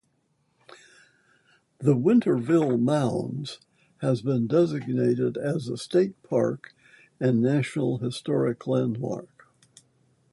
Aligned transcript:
The 1.77 1.95
Winterville 1.95 2.79
Mounds 2.79 3.59
has 3.99 4.23
been 4.23 4.47
designated 4.47 5.37
as 5.37 5.67
a 5.67 5.77
state 5.77 6.23
park 6.23 6.73
and 7.19 7.39
National 7.39 7.99
Historic 7.99 8.65
Landmark. 8.65 9.47